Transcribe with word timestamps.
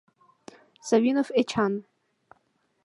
Савинов 0.87 1.27
Эчан. 1.39 1.73